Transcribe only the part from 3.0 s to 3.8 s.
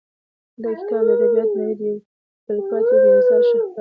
بې مثاله شاهکار دی.